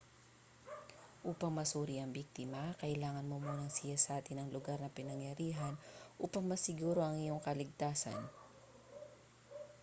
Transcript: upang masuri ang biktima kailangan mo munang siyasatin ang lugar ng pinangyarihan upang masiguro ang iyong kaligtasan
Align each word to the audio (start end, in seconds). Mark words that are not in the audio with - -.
upang 1.31 1.53
masuri 1.59 1.95
ang 2.01 2.09
biktima 2.17 2.63
kailangan 2.81 3.21
mo 3.29 3.37
munang 3.43 3.69
siyasatin 3.77 4.39
ang 4.41 4.49
lugar 4.55 4.77
ng 4.81 4.89
pinangyarihan 4.97 5.73
upang 6.25 6.41
masiguro 6.51 6.99
ang 7.05 7.15
iyong 7.23 7.41
kaligtasan 7.47 8.17